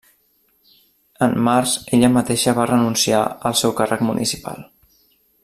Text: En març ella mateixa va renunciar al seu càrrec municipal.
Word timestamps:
En 1.25 1.35
març 1.47 1.75
ella 1.99 2.09
mateixa 2.15 2.55
va 2.61 2.67
renunciar 2.73 3.21
al 3.51 3.59
seu 3.61 3.77
càrrec 3.83 4.03
municipal. 4.09 4.67